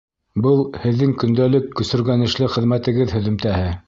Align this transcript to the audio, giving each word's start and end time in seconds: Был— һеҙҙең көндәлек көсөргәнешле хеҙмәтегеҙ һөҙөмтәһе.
Был— 0.45 0.61
һеҙҙең 0.85 1.11
көндәлек 1.23 1.67
көсөргәнешле 1.81 2.47
хеҙмәтегеҙ 2.55 3.15
һөҙөмтәһе. 3.19 3.69